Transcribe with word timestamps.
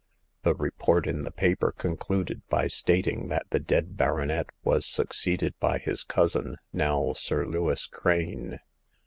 The 0.41 0.55
report 0.55 1.05
in 1.05 1.25
the 1.25 1.31
paper 1.31 1.71
concluded 1.71 2.41
by 2.49 2.65
stating 2.65 3.27
that 3.27 3.45
the 3.51 3.59
dead 3.59 3.97
baronet 3.97 4.47
was 4.63 4.87
succeeded 4.87 5.53
by 5.59 5.77
his 5.77 6.03
cousin, 6.03 6.57
now 6.73 7.13
Sir 7.13 7.45
Lewis 7.45 7.85
Crane. 7.85 8.57